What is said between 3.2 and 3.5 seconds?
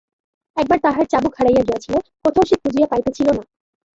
না।